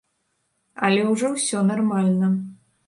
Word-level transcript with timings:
Але 0.89 1.03
ўжо 1.11 1.31
ўсё 1.37 1.65
нармальна. 1.71 2.37